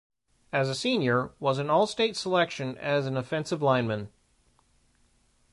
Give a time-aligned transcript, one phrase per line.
[0.51, 4.11] As a senior, was an all-state selection as an offensive lineman.